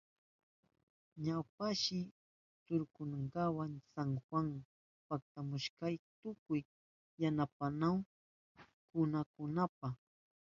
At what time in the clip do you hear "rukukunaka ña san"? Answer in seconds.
2.79-4.09